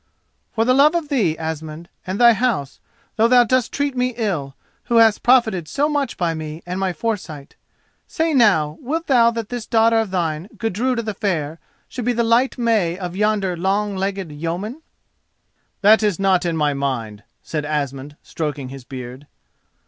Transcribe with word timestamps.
"For 0.55 0.65
love 0.65 0.95
of 0.95 1.09
thee, 1.09 1.37
Asmund, 1.37 1.87
and 2.07 2.19
thy 2.19 2.33
house, 2.33 2.79
though 3.17 3.27
thou 3.27 3.43
dost 3.43 3.71
treat 3.71 3.95
me 3.95 4.15
ill, 4.17 4.55
who 4.85 4.95
hast 4.95 5.21
profited 5.21 5.67
so 5.67 5.87
much 5.87 6.17
by 6.17 6.33
me 6.33 6.63
and 6.65 6.79
my 6.79 6.91
foresight. 6.91 7.55
Say 8.07 8.33
now: 8.33 8.79
wilt 8.81 9.05
thou 9.05 9.29
that 9.29 9.49
this 9.49 9.67
daughter 9.67 9.99
of 9.99 10.09
thine, 10.09 10.49
Gudruda 10.57 11.03
the 11.03 11.13
Fair, 11.13 11.59
should 11.87 12.05
be 12.05 12.13
the 12.13 12.23
light 12.23 12.57
May 12.57 12.97
of 12.97 13.15
yonder 13.15 13.55
long 13.55 13.95
legged 13.95 14.31
yeoman?" 14.31 14.81
"That 15.81 16.01
is 16.01 16.17
not 16.17 16.45
in 16.47 16.57
my 16.57 16.73
mind," 16.73 17.21
said 17.43 17.63
Asmund, 17.63 18.15
stroking 18.23 18.69
his 18.69 18.83
beard. 18.83 19.27